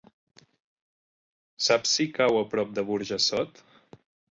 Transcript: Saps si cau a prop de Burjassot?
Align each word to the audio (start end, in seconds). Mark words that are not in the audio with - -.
Saps 1.67 1.93
si 1.99 2.09
cau 2.17 2.41
a 2.41 2.43
prop 2.55 2.73
de 2.81 2.87
Burjassot? 2.91 3.65